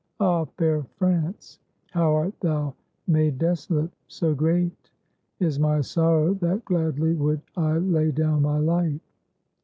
[0.19, 1.59] Ah, fair France,
[1.91, 2.73] how art thou
[3.05, 3.91] made desolate!
[4.07, 4.89] So great
[5.39, 8.99] is my sorrow that gladly would I lay down my life."